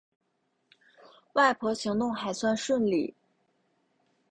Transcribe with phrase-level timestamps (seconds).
[1.33, 3.13] 外婆行动还算顺利